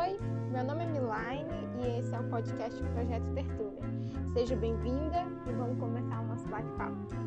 [0.00, 0.16] Oi,
[0.50, 3.82] meu nome é Milaine e esse é o podcast Projeto Tertúlia.
[4.32, 7.19] Seja bem-vinda e vamos começar o nosso bate-papo.